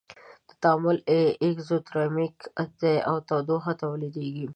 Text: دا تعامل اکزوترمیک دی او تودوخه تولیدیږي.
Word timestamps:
دا 0.49 0.53
تعامل 0.63 0.97
اکزوترمیک 1.47 2.37
دی 2.79 2.93
او 3.09 3.15
تودوخه 3.27 3.73
تولیدیږي. 3.83 4.47